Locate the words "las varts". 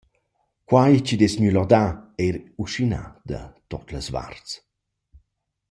3.93-4.51